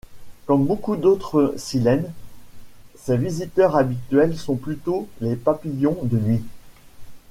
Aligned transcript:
Comme 0.47 0.65
beaucoup 0.65 0.95
d'autres 0.95 1.53
Silènes, 1.57 2.11
ses 2.95 3.17
visiteurs 3.17 3.75
habituels 3.75 4.35
sont 4.35 4.55
plutôt 4.55 5.07
les 5.19 5.35
papillons 5.35 5.99
de 6.01 6.17
nuit. 6.17 6.43